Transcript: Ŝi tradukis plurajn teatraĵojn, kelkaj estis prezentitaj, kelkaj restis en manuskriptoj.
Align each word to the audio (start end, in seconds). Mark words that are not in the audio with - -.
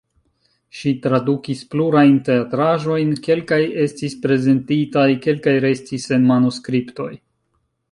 Ŝi 0.77 0.93
tradukis 1.01 1.59
plurajn 1.73 2.15
teatraĵojn, 2.29 3.13
kelkaj 3.29 3.61
estis 3.85 4.17
prezentitaj, 4.25 5.07
kelkaj 5.27 5.57
restis 5.69 6.11
en 6.19 6.29
manuskriptoj. 6.33 7.11